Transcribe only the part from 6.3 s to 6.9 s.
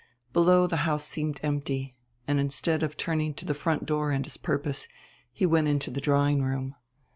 room.